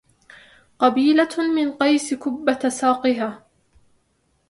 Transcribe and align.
قبيلة 0.79 1.29
من 1.55 1.71
قيس 1.73 2.13
كبة 2.13 2.69
ساقها 2.69 3.45